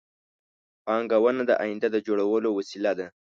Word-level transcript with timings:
پانګونه 0.85 1.41
د 1.49 1.51
آینده 1.63 1.87
د 1.91 1.97
جوړولو 2.07 2.49
وسیله 2.57 2.91
ده 2.99 3.07